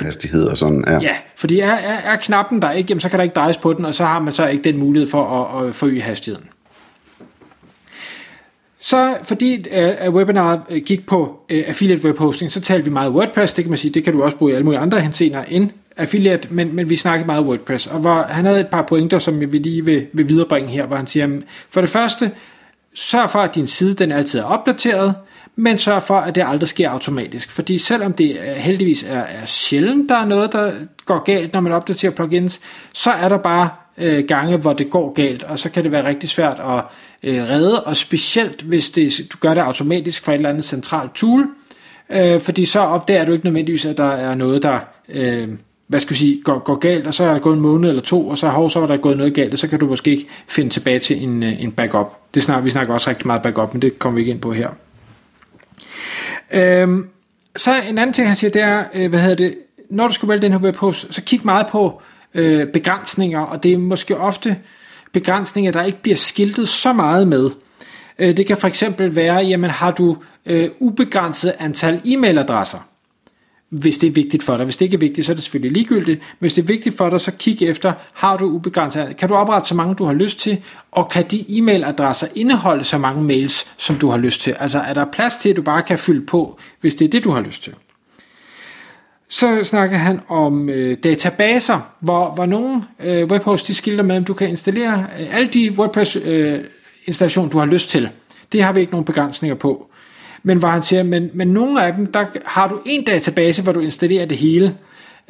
hastighed 0.00 0.44
og 0.44 0.58
sådan. 0.58 0.84
Ja, 0.86 1.00
ja 1.00 1.16
fordi 1.36 1.60
er, 1.60 1.70
er, 1.70 2.12
er 2.12 2.16
knappen 2.16 2.62
der 2.62 2.70
ikke, 2.70 2.88
jamen, 2.88 3.00
så 3.00 3.08
kan 3.08 3.18
der 3.18 3.22
ikke 3.22 3.34
drejes 3.34 3.56
på 3.56 3.72
den, 3.72 3.84
og 3.84 3.94
så 3.94 4.04
har 4.04 4.20
man 4.20 4.32
så 4.32 4.46
ikke 4.46 4.64
den 4.64 4.78
mulighed 4.78 5.10
for 5.10 5.24
at, 5.24 5.68
at 5.68 5.74
forøge 5.74 6.00
hastigheden. 6.00 6.48
Så 8.84 9.16
fordi 9.22 9.66
uh, 10.06 10.14
webinaret 10.14 10.60
øh, 10.70 10.82
gik 10.82 11.06
på 11.06 11.40
uh, 11.52 11.58
affiliate 11.66 12.04
webhosting, 12.04 12.52
så 12.52 12.60
talte 12.60 12.84
vi 12.84 12.90
meget 12.90 13.12
WordPress, 13.12 13.52
det 13.52 13.64
kan 13.64 13.70
man 13.70 13.78
sige, 13.78 13.94
det 13.94 14.04
kan 14.04 14.12
du 14.12 14.22
også 14.22 14.36
bruge 14.36 14.52
i 14.52 14.54
alle 14.54 14.64
mulige 14.64 14.80
andre 14.80 15.00
henseender 15.00 15.44
end 15.48 15.70
affiliate, 15.96 16.48
men, 16.50 16.76
men 16.76 16.90
vi 16.90 16.96
snakkede 16.96 17.26
meget 17.26 17.44
WordPress, 17.44 17.86
og 17.86 17.98
hvor 17.98 18.26
han 18.28 18.44
havde 18.44 18.60
et 18.60 18.66
par 18.66 18.82
pointer, 18.82 19.18
som 19.18 19.40
vi 19.40 19.58
lige 19.58 19.84
vil, 19.84 20.06
vil 20.12 20.28
viderebringe 20.28 20.70
her, 20.70 20.86
hvor 20.86 20.96
han 20.96 21.06
siger, 21.06 21.40
for 21.70 21.80
det 21.80 21.90
første, 21.90 22.30
sørg 22.94 23.30
for, 23.30 23.38
at 23.38 23.54
din 23.54 23.66
side 23.66 23.94
den 23.94 24.12
altid 24.12 24.38
er 24.40 24.44
opdateret, 24.44 25.14
men 25.56 25.78
sørg 25.78 26.02
for, 26.02 26.14
at 26.14 26.34
det 26.34 26.44
aldrig 26.46 26.68
sker 26.68 26.90
automatisk. 26.90 27.50
Fordi 27.50 27.78
selvom 27.78 28.12
det 28.12 28.36
heldigvis 28.56 29.02
er, 29.02 29.20
er 29.20 29.46
sjældent, 29.46 30.08
der 30.08 30.14
er 30.14 30.24
noget, 30.24 30.52
der 30.52 30.72
går 31.04 31.24
galt, 31.24 31.52
når 31.52 31.60
man 31.60 31.72
opdaterer 31.72 32.12
plugins, 32.12 32.60
så 32.92 33.10
er 33.10 33.28
der 33.28 33.38
bare 33.38 33.68
øh, 33.98 34.24
gange, 34.24 34.56
hvor 34.56 34.72
det 34.72 34.90
går 34.90 35.12
galt, 35.12 35.42
og 35.42 35.58
så 35.58 35.70
kan 35.70 35.84
det 35.84 35.92
være 35.92 36.08
rigtig 36.08 36.30
svært 36.30 36.60
at 36.60 36.84
øh, 37.22 37.50
redde, 37.50 37.84
og 37.84 37.96
specielt 37.96 38.62
hvis 38.62 38.90
det, 38.90 39.20
du 39.32 39.38
gør 39.40 39.54
det 39.54 39.60
automatisk 39.60 40.24
fra 40.24 40.32
et 40.32 40.36
eller 40.36 40.50
andet 40.50 40.64
centralt 40.64 41.14
tool, 41.14 41.46
øh, 42.10 42.40
fordi 42.40 42.64
så 42.64 42.80
opdager 42.80 43.24
du 43.24 43.32
ikke 43.32 43.44
nødvendigvis, 43.44 43.84
at 43.84 43.96
der 43.96 44.10
er 44.10 44.34
noget, 44.34 44.62
der 44.62 44.78
øh, 45.08 45.48
hvad 45.92 46.00
skal 46.00 46.10
vi 46.10 46.18
sige, 46.18 46.42
går, 46.42 46.58
går 46.58 46.74
galt, 46.74 47.06
og 47.06 47.14
så 47.14 47.24
er 47.24 47.32
der 47.32 47.38
gået 47.38 47.54
en 47.54 47.60
måned 47.60 47.88
eller 47.88 48.02
to, 48.02 48.28
og 48.28 48.38
så, 48.38 48.48
hov, 48.48 48.70
så 48.70 48.80
var 48.80 48.86
der 48.86 48.96
gået 48.96 49.16
noget 49.16 49.34
galt, 49.34 49.52
og 49.52 49.58
så 49.58 49.68
kan 49.68 49.78
du 49.78 49.86
måske 49.86 50.10
ikke 50.10 50.26
finde 50.48 50.70
tilbage 50.70 50.98
til 50.98 51.22
en, 51.22 51.42
øh, 51.42 51.62
en 51.62 51.72
backup. 51.72 52.18
Det 52.34 52.42
snakker, 52.42 52.64
vi 52.64 52.70
snakker 52.70 52.94
også 52.94 53.10
rigtig 53.10 53.26
meget 53.26 53.42
backup, 53.42 53.74
men 53.74 53.82
det 53.82 53.98
kommer 53.98 54.14
vi 54.14 54.20
ikke 54.20 54.30
ind 54.30 54.40
på 54.40 54.52
her. 54.52 54.68
Øhm, 56.54 57.08
så 57.56 57.70
en 57.88 57.98
anden 57.98 58.12
ting, 58.12 58.28
han 58.28 58.36
siger, 58.36 58.50
det 58.50 58.62
er, 58.62 58.84
øh, 58.94 59.10
hvad 59.10 59.20
hedder 59.20 59.36
det, 59.36 59.54
når 59.90 60.06
du 60.06 60.12
skal 60.12 60.28
vælge 60.28 60.42
den 60.42 60.52
her 60.52 60.58
webhost, 60.58 61.14
så 61.14 61.22
kig 61.22 61.40
meget 61.44 61.66
på 61.66 61.86
øh, 61.86 62.02
øh, 62.34 62.66
begrænsninger, 62.66 63.40
og 63.40 63.62
det 63.62 63.72
er 63.72 63.78
måske 63.78 64.16
ofte 64.16 64.56
begrænsninger, 65.12 65.72
der 65.72 65.82
ikke 65.82 66.02
bliver 66.02 66.16
skiltet 66.16 66.68
så 66.68 66.92
meget 66.92 67.28
med. 67.28 67.50
Øh, 68.18 68.36
det 68.36 68.46
kan 68.46 68.56
for 68.56 68.68
eksempel 68.68 69.16
være, 69.16 69.36
jamen 69.36 69.70
har 69.70 69.90
du 69.90 70.16
øh, 70.46 70.68
ubegrænset 70.80 71.52
antal 71.58 72.00
e-mailadresser, 72.04 72.78
hvis 73.68 73.98
det 73.98 74.06
er 74.06 74.10
vigtigt 74.10 74.42
for 74.42 74.56
dig. 74.56 74.64
Hvis 74.64 74.76
det 74.76 74.84
ikke 74.84 74.94
er 74.94 74.98
vigtigt, 74.98 75.26
så 75.26 75.32
er 75.32 75.34
det 75.34 75.44
selvfølgelig 75.44 75.72
ligegyldigt. 75.72 76.20
Hvis 76.38 76.54
det 76.54 76.62
er 76.62 76.66
vigtigt 76.66 76.96
for 76.96 77.10
dig, 77.10 77.20
så 77.20 77.32
kig 77.38 77.62
efter, 77.62 77.92
har 78.12 78.36
du 78.36 78.44
ubegrænset, 78.44 79.16
kan 79.16 79.28
du 79.28 79.34
oprette 79.34 79.68
så 79.68 79.74
mange, 79.74 79.94
du 79.94 80.04
har 80.04 80.12
lyst 80.12 80.38
til, 80.38 80.58
og 80.92 81.08
kan 81.08 81.24
de 81.30 81.44
e-mailadresser 81.48 82.26
indeholde 82.34 82.84
så 82.84 82.98
mange 82.98 83.22
mails, 83.22 83.74
som 83.76 83.96
du 83.96 84.10
har 84.10 84.18
lyst 84.18 84.40
til? 84.40 84.56
Altså 84.60 84.78
er 84.78 84.94
der 84.94 85.04
plads 85.12 85.36
til, 85.36 85.48
at 85.48 85.56
du 85.56 85.62
bare 85.62 85.82
kan 85.82 85.98
fylde 85.98 86.26
på, 86.26 86.58
hvis 86.80 86.94
det 86.94 87.04
er 87.04 87.08
det, 87.08 87.24
du 87.24 87.30
har 87.30 87.40
lyst 87.40 87.62
til? 87.62 87.74
Så 89.32 89.64
snakker 89.64 89.96
han 89.96 90.20
om 90.28 90.68
øh, 90.68 90.96
databaser, 91.04 91.92
hvor, 92.00 92.30
hvor 92.34 92.46
nogle 92.46 92.82
øh, 93.04 93.24
webhosts 93.24 93.66
de 93.66 93.74
skilter 93.74 94.04
med, 94.04 94.16
at 94.16 94.26
du 94.26 94.34
kan 94.34 94.48
installere 94.48 95.06
øh, 95.20 95.36
alle 95.36 95.48
de 95.48 95.72
WordPress 95.78 96.16
øh, 96.24 96.60
installationer, 97.06 97.50
du 97.50 97.58
har 97.58 97.66
lyst 97.66 97.90
til. 97.90 98.08
Det 98.52 98.62
har 98.62 98.72
vi 98.72 98.80
ikke 98.80 98.92
nogen 98.92 99.04
begrænsninger 99.04 99.54
på. 99.54 99.90
Men 100.42 100.58
hvor 100.58 100.68
han 100.68 100.82
siger, 100.82 101.02
men, 101.02 101.30
men 101.34 101.48
nogle 101.48 101.84
af 101.84 101.94
dem, 101.94 102.06
der 102.06 102.24
har 102.46 102.68
du 102.68 102.78
en 102.86 103.04
database, 103.04 103.62
hvor 103.62 103.72
du 103.72 103.80
installerer 103.80 104.26
det 104.26 104.36
hele, 104.36 104.76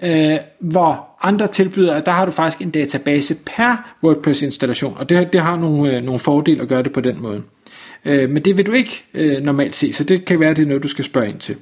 øh, 0.02 0.36
hvor 0.60 1.08
andre 1.22 1.46
tilbyder, 1.46 1.94
at 1.94 2.06
der 2.06 2.12
har 2.12 2.24
du 2.24 2.30
faktisk 2.30 2.62
en 2.62 2.70
database 2.70 3.34
per 3.34 3.94
WordPress 4.02 4.42
installation, 4.42 4.96
og 4.98 5.08
det, 5.08 5.32
det 5.32 5.40
har 5.40 5.56
nogle, 5.56 5.96
øh, 5.96 6.02
nogle 6.02 6.18
fordele 6.18 6.62
at 6.62 6.68
gøre 6.68 6.82
det 6.82 6.92
på 6.92 7.00
den 7.00 7.22
måde. 7.22 7.42
Øh, 8.04 8.30
men 8.30 8.44
det 8.44 8.56
vil 8.56 8.66
du 8.66 8.72
ikke 8.72 9.04
øh, 9.14 9.42
normalt 9.42 9.76
se, 9.76 9.92
så 9.92 10.04
det 10.04 10.24
kan 10.24 10.40
være, 10.40 10.54
det 10.54 10.62
er 10.62 10.66
noget, 10.66 10.82
du 10.82 10.88
skal 10.88 11.04
spørge 11.04 11.28
ind 11.28 11.38
til. 11.38 11.56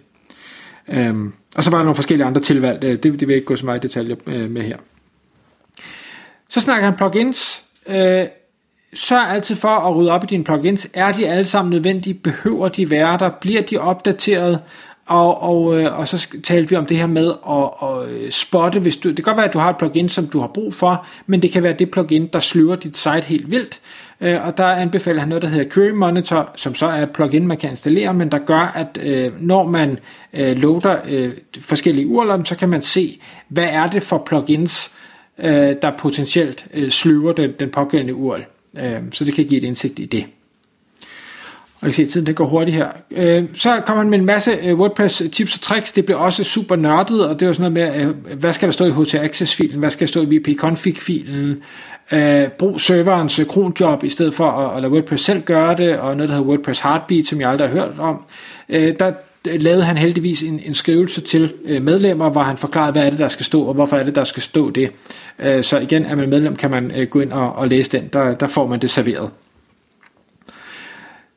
Øhm, 0.88 1.32
og 1.56 1.64
så 1.64 1.70
var 1.70 1.78
der 1.78 1.84
nogle 1.84 1.94
forskellige 1.94 2.26
andre 2.26 2.40
tilvalg, 2.40 2.82
det, 2.82 3.02
det 3.02 3.20
vil 3.20 3.28
jeg 3.28 3.34
ikke 3.34 3.46
gå 3.46 3.56
så 3.56 3.66
meget 3.66 3.84
i 3.84 3.86
detaljer 3.86 4.16
øh, 4.26 4.50
med 4.50 4.62
her. 4.62 4.76
Så 6.48 6.60
snakker 6.60 6.84
han 6.84 6.96
plugins. 6.96 7.64
Øh, 7.88 8.24
sørg 8.94 9.30
altid 9.30 9.56
for 9.56 9.68
at 9.68 9.96
rydde 9.96 10.12
op 10.12 10.24
i 10.24 10.26
dine 10.26 10.44
plugins. 10.44 10.88
Er 10.94 11.12
de 11.12 11.28
alle 11.28 11.44
sammen 11.44 11.70
nødvendige? 11.70 12.14
Behøver 12.14 12.68
de 12.68 12.90
være 12.90 13.18
der? 13.18 13.30
Bliver 13.40 13.62
de 13.62 13.78
opdateret? 13.78 14.60
Og, 15.10 15.42
og, 15.42 15.80
øh, 15.80 15.98
og 15.98 16.08
så 16.08 16.28
talte 16.44 16.70
vi 16.70 16.76
om 16.76 16.86
det 16.86 16.96
her 16.96 17.06
med 17.06 17.32
at, 17.48 17.88
at 17.88 18.08
øh, 18.08 18.30
spotte, 18.30 18.80
hvis 18.80 18.96
du, 18.96 19.08
det 19.08 19.16
kan 19.16 19.24
godt 19.24 19.36
være, 19.36 19.46
at 19.46 19.52
du 19.52 19.58
har 19.58 19.70
et 19.70 19.76
plugin, 19.78 20.08
som 20.08 20.26
du 20.26 20.40
har 20.40 20.46
brug 20.46 20.74
for, 20.74 21.06
men 21.26 21.42
det 21.42 21.52
kan 21.52 21.62
være 21.62 21.72
det 21.72 21.90
plugin, 21.90 22.26
der 22.32 22.40
sløver 22.40 22.76
dit 22.76 22.96
site 22.96 23.20
helt 23.20 23.50
vildt. 23.50 23.80
Øh, 24.20 24.46
og 24.46 24.58
der 24.58 24.64
anbefaler 24.64 25.20
han 25.20 25.28
noget, 25.28 25.42
der 25.42 25.48
hedder 25.48 25.70
Query 25.70 25.90
Monitor, 25.90 26.50
som 26.56 26.74
så 26.74 26.86
er 26.86 27.02
et 27.02 27.10
plugin, 27.10 27.46
man 27.46 27.56
kan 27.56 27.70
installere, 27.70 28.14
men 28.14 28.32
der 28.32 28.38
gør, 28.38 28.72
at 28.74 28.98
øh, 29.02 29.32
når 29.40 29.68
man 29.68 29.98
øh, 30.32 30.56
loader 30.56 30.96
øh, 31.08 31.32
forskellige 31.60 32.06
urler, 32.06 32.44
så 32.44 32.56
kan 32.56 32.68
man 32.68 32.82
se, 32.82 33.20
hvad 33.48 33.68
er 33.70 33.90
det 33.90 34.02
for 34.02 34.22
plugins, 34.26 34.90
der 35.82 35.92
potentielt 35.98 36.66
sløver 36.88 37.32
den, 37.32 37.50
den 37.58 37.70
pågældende 37.70 38.14
URL. 38.14 38.44
Øh, 38.78 39.00
så 39.12 39.24
det 39.24 39.34
kan 39.34 39.44
give 39.44 39.58
et 39.58 39.64
indsigt 39.64 39.98
i 39.98 40.04
det. 40.04 40.26
Og 41.80 41.88
I 41.88 41.92
kan 41.92 41.94
se, 41.94 42.02
at 42.02 42.08
tiden 42.08 42.26
den 42.26 42.34
går 42.34 42.46
hurtigt 42.46 42.76
her. 42.76 42.88
Øh, 43.10 43.44
så 43.54 43.82
kommer 43.86 44.02
han 44.02 44.10
med 44.10 44.18
en 44.18 44.24
masse 44.24 44.50
øh, 44.64 44.78
WordPress 44.78 45.22
tips 45.32 45.54
og 45.54 45.60
tricks. 45.60 45.92
Det 45.92 46.04
blev 46.04 46.20
også 46.20 46.44
super 46.44 46.76
nørdet, 46.76 47.26
og 47.26 47.40
det 47.40 47.48
var 47.48 47.54
sådan 47.54 47.72
noget 47.72 47.94
med, 47.94 48.06
øh, 48.06 48.38
hvad 48.38 48.52
skal 48.52 48.66
der 48.66 48.72
stå 48.72 48.84
i 48.84 48.90
htaccess-filen, 48.90 49.78
hvad 49.78 49.90
skal 49.90 50.06
der 50.06 50.08
stå 50.08 50.22
i 50.22 50.38
WP-config-filen, 50.38 51.62
øh, 52.12 52.48
brug 52.48 52.80
serverens 52.80 53.38
øh, 53.38 53.46
kronjob 53.46 54.04
i 54.04 54.08
stedet 54.08 54.34
for 54.34 54.44
at, 54.44 54.76
at 54.76 54.82
lade 54.82 54.92
WordPress 54.92 55.24
selv 55.24 55.42
gøre 55.42 55.76
det, 55.76 55.98
og 55.98 56.16
noget, 56.16 56.28
der 56.28 56.34
hedder 56.34 56.48
WordPress 56.48 56.80
Heartbeat, 56.80 57.26
som 57.26 57.40
jeg 57.40 57.50
aldrig 57.50 57.68
har 57.68 57.74
hørt 57.74 57.98
om. 57.98 58.24
Øh, 58.68 58.94
der 58.98 59.12
lavede 59.44 59.82
han 59.82 59.98
heldigvis 59.98 60.42
en, 60.42 60.60
en 60.64 60.74
skrivelse 60.74 61.20
til 61.20 61.52
øh, 61.64 61.82
medlemmer, 61.82 62.30
hvor 62.30 62.40
han 62.40 62.56
forklarede, 62.56 62.92
hvad 62.92 63.06
er 63.06 63.10
det, 63.10 63.18
der 63.18 63.28
skal 63.28 63.46
stå, 63.46 63.62
og 63.62 63.74
hvorfor 63.74 63.96
er 63.96 64.02
det, 64.02 64.14
der 64.14 64.24
skal 64.24 64.42
stå 64.42 64.70
det. 64.70 64.90
Øh, 65.38 65.64
så 65.64 65.78
igen, 65.78 66.04
er 66.04 66.14
man 66.14 66.28
medlem, 66.28 66.56
kan 66.56 66.70
man 66.70 66.92
øh, 66.96 67.06
gå 67.06 67.20
ind 67.20 67.32
og, 67.32 67.52
og 67.52 67.68
læse 67.68 67.90
den. 67.90 68.08
Der, 68.12 68.34
der 68.34 68.46
får 68.46 68.66
man 68.66 68.80
det 68.80 68.90
serveret. 68.90 69.30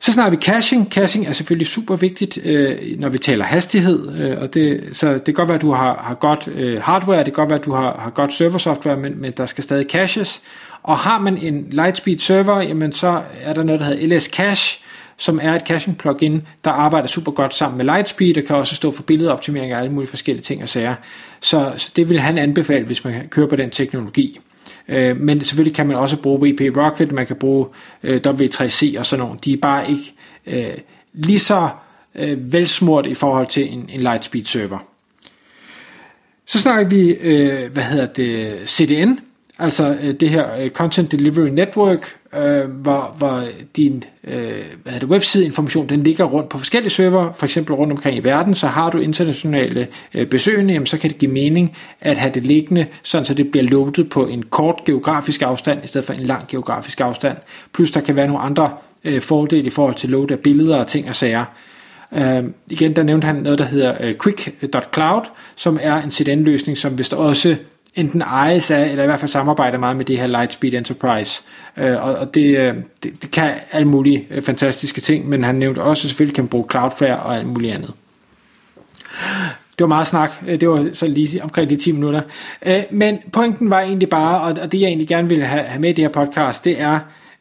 Så 0.04 0.12
snakker 0.12 0.38
vi 0.38 0.42
caching. 0.42 0.88
Caching 0.90 1.26
er 1.26 1.32
selvfølgelig 1.32 1.66
super 1.66 1.96
vigtigt, 1.96 2.38
øh, 2.44 2.76
når 2.98 3.08
vi 3.08 3.18
taler 3.18 3.44
hastighed. 3.44 4.20
Øh, 4.20 4.42
og 4.42 4.54
det, 4.54 4.88
så 4.92 5.12
det 5.12 5.24
kan 5.24 5.34
godt 5.34 5.48
være, 5.48 5.54
at 5.54 5.62
du 5.62 5.70
har, 5.70 6.04
har 6.06 6.14
godt 6.14 6.48
øh, 6.54 6.82
hardware, 6.82 7.18
det 7.18 7.24
kan 7.24 7.32
godt 7.32 7.48
være, 7.48 7.58
at 7.58 7.64
du 7.64 7.72
har, 7.72 7.98
har 7.98 8.10
godt 8.10 8.32
serversoftware, 8.32 8.96
men, 8.96 9.20
men 9.20 9.32
der 9.36 9.46
skal 9.46 9.64
stadig 9.64 9.86
caches. 9.90 10.42
Og 10.82 10.98
har 10.98 11.20
man 11.20 11.38
en 11.38 11.66
Lightspeed 11.70 12.18
server, 12.18 12.60
jamen 12.60 12.92
så 12.92 13.22
er 13.42 13.54
der 13.54 13.62
noget, 13.62 13.80
der 13.80 13.86
hedder 13.86 14.16
LS 14.16 14.24
Cache, 14.24 14.80
som 15.16 15.40
er 15.42 15.54
et 15.54 15.62
caching 15.66 15.98
plugin, 15.98 16.42
der 16.64 16.70
arbejder 16.70 17.08
super 17.08 17.32
godt 17.32 17.54
sammen 17.54 17.76
med 17.76 17.84
Lightspeed, 17.84 18.38
og 18.38 18.44
kan 18.44 18.56
også 18.56 18.74
stå 18.74 18.90
for 18.90 19.02
billedoptimering 19.02 19.72
og 19.72 19.78
alle 19.78 19.92
mulige 19.92 20.10
forskellige 20.10 20.42
ting 20.42 20.62
og 20.62 20.68
sager. 20.68 20.94
Så, 21.40 21.72
så 21.76 21.92
det 21.96 22.08
vil 22.08 22.20
han 22.20 22.38
anbefale, 22.38 22.84
hvis 22.84 23.04
man 23.04 23.28
kører 23.30 23.48
på 23.48 23.56
den 23.56 23.70
teknologi. 23.70 24.40
Øh, 24.88 25.20
men 25.20 25.44
selvfølgelig 25.44 25.76
kan 25.76 25.86
man 25.86 25.96
også 25.96 26.16
bruge 26.16 26.40
WP 26.40 26.76
Rocket, 26.76 27.12
man 27.12 27.26
kan 27.26 27.36
bruge 27.36 27.66
øh, 28.02 28.20
W3C 28.26 28.98
og 28.98 29.06
sådan 29.06 29.24
nogle. 29.24 29.38
De 29.44 29.52
er 29.52 29.56
bare 29.62 29.90
ikke 29.90 30.14
øh, 30.46 30.74
lige 31.12 31.38
så 31.38 31.68
øh, 32.14 32.52
velsmurt 32.52 33.06
i 33.06 33.14
forhold 33.14 33.46
til 33.46 33.72
en, 33.72 33.90
en 33.92 34.00
Lightspeed 34.00 34.44
server. 34.44 34.78
Så 36.46 36.60
snakker 36.60 36.88
vi, 36.88 37.14
øh, 37.14 37.72
hvad 37.72 37.82
hedder 37.82 38.06
det, 38.06 38.58
CDN, 38.66 39.18
altså 39.58 39.98
øh, 40.02 40.14
det 40.14 40.30
her 40.30 40.56
øh, 40.56 40.70
Content 40.70 41.12
Delivery 41.12 41.48
Network, 41.48 42.16
øh, 42.36 42.70
hvor, 42.70 43.14
hvor 43.18 43.42
din 43.76 44.04
øh, 44.24 44.64
hvad 44.82 44.92
det, 45.00 45.08
webside-information 45.08 45.88
den 45.88 46.02
ligger 46.02 46.24
rundt 46.24 46.48
på 46.48 46.58
forskellige 46.58 46.90
server, 46.90 47.32
for 47.32 47.44
eksempel 47.44 47.74
rundt 47.74 47.92
omkring 47.92 48.16
i 48.16 48.20
verden, 48.20 48.54
så 48.54 48.66
har 48.66 48.90
du 48.90 48.98
internationale 48.98 49.88
øh, 50.14 50.26
besøgende, 50.26 50.72
jamen, 50.72 50.86
så 50.86 50.98
kan 50.98 51.10
det 51.10 51.18
give 51.18 51.30
mening 51.30 51.76
at 52.00 52.18
have 52.18 52.32
det 52.34 52.46
liggende, 52.46 52.86
sådan 53.02 53.24
så 53.24 53.34
det 53.34 53.50
bliver 53.50 53.64
loadet 53.64 54.10
på 54.10 54.26
en 54.26 54.42
kort 54.42 54.84
geografisk 54.84 55.42
afstand, 55.42 55.84
i 55.84 55.86
stedet 55.86 56.06
for 56.06 56.12
en 56.12 56.20
lang 56.20 56.48
geografisk 56.48 57.00
afstand. 57.00 57.36
Plus 57.72 57.90
der 57.90 58.00
kan 58.00 58.16
være 58.16 58.26
nogle 58.26 58.42
andre 58.42 58.70
øh, 59.04 59.20
fordele 59.20 59.66
i 59.66 59.70
forhold 59.70 59.94
til 59.94 60.10
load 60.10 60.30
af 60.30 60.38
billeder 60.38 60.76
og 60.76 60.86
ting 60.86 61.08
og 61.08 61.16
sager. 61.16 61.44
Øh, 62.12 62.44
igen, 62.70 62.96
der 62.96 63.02
nævnte 63.02 63.26
han 63.26 63.36
noget, 63.36 63.58
der 63.58 63.64
hedder 63.64 63.94
øh, 64.00 64.14
quick.cloud, 64.22 65.22
som 65.56 65.78
er 65.82 66.02
en 66.02 66.10
CDN-løsning, 66.10 66.78
som 66.78 66.98
vist 66.98 67.14
også 67.14 67.56
enten 67.94 68.22
ejes 68.22 68.70
af, 68.70 68.88
eller 68.90 69.02
i 69.02 69.06
hvert 69.06 69.20
fald 69.20 69.30
samarbejder 69.30 69.78
meget 69.78 69.96
med 69.96 70.04
det 70.04 70.18
her 70.18 70.26
Lightspeed 70.26 70.72
Enterprise. 70.72 71.42
Øh, 71.76 72.04
og 72.04 72.14
og 72.14 72.34
det, 72.34 72.58
øh, 72.58 72.74
det, 73.02 73.22
det 73.22 73.30
kan 73.30 73.54
alle 73.72 73.88
mulige 73.88 74.26
øh, 74.30 74.42
fantastiske 74.42 75.00
ting, 75.00 75.28
men 75.28 75.44
han 75.44 75.54
nævnte 75.54 75.82
også, 75.82 76.06
at 76.06 76.10
selvfølgelig 76.10 76.34
kan 76.34 76.48
bruge 76.48 76.66
Cloudflare 76.70 77.18
og 77.18 77.36
alt 77.36 77.46
muligt 77.46 77.74
andet. 77.74 77.92
Det 79.78 79.80
var 79.80 79.86
meget 79.86 80.06
snak, 80.06 80.32
øh, 80.46 80.60
det 80.60 80.68
var 80.68 80.88
så 80.92 81.06
lige 81.06 81.42
omkring 81.42 81.70
de 81.70 81.76
10 81.76 81.92
minutter. 81.92 82.20
Men 82.90 83.18
pointen 83.32 83.70
var 83.70 83.80
egentlig 83.80 84.08
bare, 84.08 84.40
og 84.40 84.72
det 84.72 84.80
jeg 84.80 84.86
egentlig 84.86 85.08
gerne 85.08 85.28
ville 85.28 85.44
have 85.44 85.64
med 85.78 85.90
i 85.90 85.92
det 85.92 86.04
her 86.04 86.08
podcast, 86.08 86.64
det 86.64 86.80
er, 86.80 86.98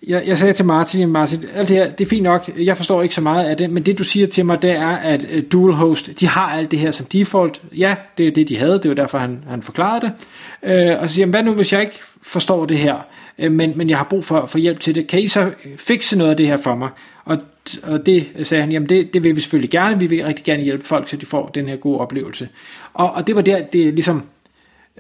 jeg, 0.08 0.24
jeg 0.28 0.38
sagde 0.38 0.54
til 0.54 0.66
Martin, 0.66 1.10
Martin, 1.10 1.44
alt 1.56 1.68
det 1.68 1.78
her, 1.78 1.92
det 1.92 2.06
er 2.06 2.10
fint 2.10 2.24
nok, 2.24 2.50
jeg 2.58 2.78
forstår 2.78 3.02
ikke 3.02 3.16
så 3.16 3.22
meget 3.22 3.46
af 3.46 3.58
det, 3.58 3.70
men 3.70 3.84
det 3.84 3.98
du 3.98 4.04
siger 4.04 4.28
til 4.28 4.46
mig, 4.46 4.62
det 4.62 4.72
er, 4.72 4.88
at 4.88 5.22
uh, 5.24 5.40
Dual 5.52 5.74
Host, 5.74 6.20
de 6.20 6.28
har 6.28 6.52
alt 6.52 6.72
det 6.72 6.80
her 6.80 6.92
som 6.92 7.06
default. 7.06 7.62
Ja, 7.78 7.96
det 8.18 8.28
er 8.28 8.32
det, 8.32 8.50
de 8.50 8.58
havde, 8.58 8.74
det 8.74 8.90
var 8.90 8.96
derfor, 8.96 9.18
han, 9.18 9.44
han 9.48 9.62
forklarede 9.62 10.12
det. 10.62 10.96
Uh, 10.96 11.02
og 11.02 11.10
så 11.10 11.16
siger 11.16 11.26
hvad 11.26 11.44
nu, 11.44 11.54
hvis 11.54 11.74
jeg 11.74 11.82
ikke 11.82 12.00
forstår 12.22 12.66
det 12.66 12.78
her, 12.78 13.06
uh, 13.38 13.52
men, 13.52 13.74
men 13.76 13.90
jeg 13.90 13.98
har 13.98 14.06
brug 14.10 14.26
for, 14.26 14.46
for 14.46 14.58
hjælp 14.58 14.80
til 14.80 14.96
det, 14.96 15.08
kan 15.08 15.20
I 15.20 15.28
så 15.28 15.52
fikse 15.78 16.18
noget 16.18 16.32
af 16.32 16.38
det 16.38 16.48
her 16.48 16.58
for 16.58 16.76
mig? 16.76 16.90
Og, 17.26 17.38
og 17.84 18.06
det 18.06 18.28
sagde 18.44 18.62
han, 18.62 18.72
jamen 18.72 18.90
det, 18.90 19.14
det 19.14 19.24
vil 19.24 19.36
vi 19.36 19.42
selvfølgelig 19.42 19.70
gerne, 19.70 20.00
vi 20.00 20.06
vil 20.06 20.26
rigtig 20.26 20.46
gerne 20.46 20.64
hjælpe 20.64 20.86
folk, 20.86 21.10
så 21.10 21.18
de 21.18 21.26
får 21.26 21.48
den 21.48 21.68
her 21.68 21.76
gode 21.76 22.00
oplevelse. 22.00 22.50
Og, 22.94 23.12
og 23.12 23.28
det 23.28 23.36
var 23.36 23.42
der, 23.42 23.62
det 23.62 23.94
ligesom 23.94 24.24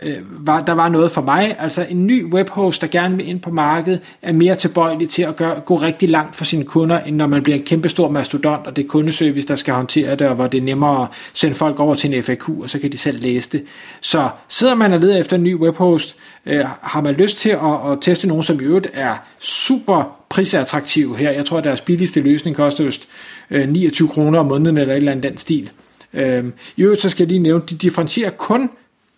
øh, 0.01 0.47
var, 0.47 0.61
der 0.61 0.73
var 0.73 0.89
noget 0.89 1.11
for 1.11 1.21
mig. 1.21 1.55
Altså 1.59 1.85
en 1.89 2.07
ny 2.07 2.25
webhost, 2.25 2.81
der 2.81 2.87
gerne 2.87 3.15
vil 3.15 3.29
ind 3.29 3.39
på 3.39 3.51
markedet, 3.51 4.01
er 4.21 4.33
mere 4.33 4.55
tilbøjelig 4.55 5.09
til 5.09 5.21
at 5.21 5.35
gøre, 5.35 5.59
gå 5.59 5.75
rigtig 5.75 6.09
langt 6.09 6.35
for 6.35 6.45
sine 6.45 6.63
kunder, 6.63 6.99
end 6.99 7.15
når 7.15 7.27
man 7.27 7.43
bliver 7.43 7.57
en 7.57 7.63
kæmpe 7.63 7.89
stor 7.89 8.09
mastodont, 8.09 8.67
og 8.67 8.75
det 8.75 8.83
er 8.83 8.87
kundeservice, 8.87 9.47
der 9.47 9.55
skal 9.55 9.73
håndtere 9.73 10.15
det, 10.15 10.27
og 10.27 10.35
hvor 10.35 10.47
det 10.47 10.57
er 10.57 10.61
nemmere 10.61 11.01
at 11.01 11.07
sende 11.33 11.55
folk 11.55 11.79
over 11.79 11.95
til 11.95 12.13
en 12.13 12.23
FAQ, 12.23 12.49
og 12.49 12.69
så 12.69 12.79
kan 12.79 12.91
de 12.91 12.97
selv 12.97 13.21
læse 13.21 13.49
det. 13.49 13.63
Så 14.01 14.29
sidder 14.47 14.75
man 14.75 14.93
og 14.93 14.99
leder 14.99 15.17
efter 15.17 15.37
en 15.37 15.43
ny 15.43 15.55
webhost, 15.55 16.15
øh, 16.45 16.65
har 16.81 17.01
man 17.01 17.13
lyst 17.13 17.37
til 17.37 17.49
at, 17.49 17.91
at 17.91 17.97
teste 18.01 18.27
nogen, 18.27 18.43
som 18.43 18.61
i 18.61 18.63
øvrigt 18.63 18.87
er 18.93 19.15
super 19.39 20.19
prisattraktiv 20.29 21.15
her. 21.15 21.31
Jeg 21.31 21.45
tror, 21.45 21.57
at 21.57 21.63
deres 21.63 21.81
billigste 21.81 22.21
løsning 22.21 22.55
koster 22.55 22.83
just 22.83 23.07
øh, 23.51 23.69
29 23.69 24.07
kroner 24.07 24.39
om 24.39 24.45
måneden, 24.45 24.77
eller 24.77 24.93
et 24.93 24.97
eller 24.97 25.11
andet 25.11 25.31
den 25.31 25.37
stil. 25.37 25.69
Øh, 26.13 26.45
I 26.77 26.81
øvrigt 26.81 27.01
så 27.01 27.09
skal 27.09 27.23
jeg 27.23 27.27
lige 27.27 27.39
nævne, 27.39 27.63
de 27.69 27.75
differentierer 27.75 28.29
kun 28.29 28.69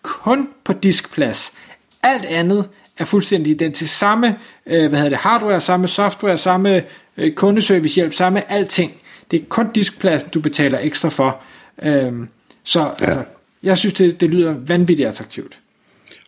kun 0.06 0.48
på 0.64 0.72
diskplads. 0.72 1.52
Alt 2.02 2.24
andet 2.24 2.68
er 2.98 3.04
fuldstændig 3.04 3.50
identisk. 3.50 3.98
Samme 3.98 4.36
øh, 4.66 4.88
hvad 4.88 4.98
hedder 4.98 5.08
det, 5.08 5.18
hardware, 5.18 5.60
samme 5.60 5.88
software, 5.88 6.38
samme 6.38 6.82
øh, 7.16 7.34
kundeservicehjælp, 7.34 8.12
samme 8.12 8.52
alting. 8.52 8.92
Det 9.30 9.40
er 9.40 9.44
kun 9.48 9.72
diskpladsen, 9.72 10.30
du 10.30 10.40
betaler 10.40 10.78
ekstra 10.82 11.08
for. 11.08 11.42
Øhm, 11.82 12.28
så 12.64 12.80
ja. 12.80 13.04
altså, 13.04 13.24
jeg 13.62 13.78
synes, 13.78 13.94
det, 13.94 14.20
det 14.20 14.30
lyder 14.30 14.54
vanvittigt 14.66 15.08
attraktivt. 15.08 15.60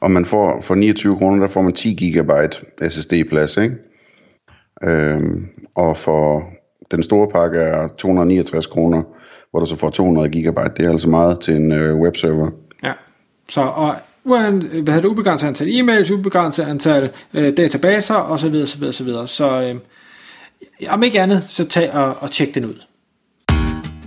Og 0.00 0.11
man 0.11 0.26
får 0.26 0.61
for 0.61 0.75
29 0.75 1.16
kroner, 1.16 1.40
der 1.40 1.52
får 1.52 1.62
man 1.62 1.73
10 1.73 1.94
gigabyte 1.94 2.90
SSD-plads, 2.90 3.56
ikke? 3.56 3.75
Øhm, 4.85 5.49
og 5.75 5.97
for 5.97 6.42
den 6.90 7.02
store 7.02 7.28
pakke 7.28 7.58
er 7.58 7.88
269 7.88 8.66
kroner, 8.66 9.02
hvor 9.50 9.61
du 9.61 9.66
så 9.66 9.76
får 9.76 9.90
200 9.90 10.28
gigabyte. 10.28 10.73
Det 10.76 10.87
er 10.87 10.90
altså 10.90 11.08
meget 11.08 11.40
til 11.40 11.56
en 11.56 11.73
øh, 11.73 11.97
webserver. 11.97 12.50
Så 13.49 13.61
og 13.61 13.95
hvad 14.31 14.62
hedder 14.73 15.00
det, 15.00 15.05
ubegrænset 15.05 15.47
antal 15.47 15.69
e-mails, 15.69 16.12
ubegrænset 16.12 16.62
antal 16.62 17.11
øh, 17.35 17.57
databaser 17.57 18.14
osv. 18.14 18.55
osv. 18.62 18.85
osv. 18.85 19.12
Så 19.26 19.62
øh, 19.62 19.75
om 20.88 21.02
ikke 21.02 21.21
andet, 21.21 21.47
så 21.49 21.64
tag 21.64 21.95
og, 21.95 22.17
og 22.21 22.31
tjek 22.31 22.55
den 22.55 22.64
ud. 22.64 22.75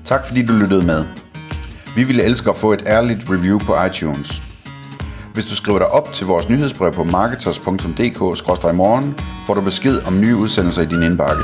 Tak 0.05 0.27
fordi 0.27 0.45
du 0.45 0.53
lyttede 0.53 0.85
med. 0.85 1.05
Vi 1.95 2.03
ville 2.03 2.23
elske 2.23 2.49
at 2.49 2.55
få 2.55 2.73
et 2.73 2.83
ærligt 2.87 3.19
review 3.29 3.59
på 3.59 3.83
iTunes. 3.83 4.41
Hvis 5.33 5.45
du 5.45 5.55
skriver 5.55 5.77
dig 5.77 5.87
op 5.87 6.13
til 6.13 6.27
vores 6.27 6.49
nyhedsbrev 6.49 6.93
på 6.93 7.03
marketers.dk-morgen, 7.03 9.15
får 9.47 9.53
du 9.53 9.61
besked 9.61 10.07
om 10.07 10.21
nye 10.21 10.35
udsendelser 10.35 10.81
i 10.81 10.85
din 10.85 11.03
indbakke. 11.03 11.43